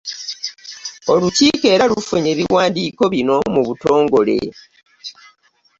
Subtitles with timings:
[1.13, 4.37] Olukiiko era lufunye ebiwandiiko bino mu butongole.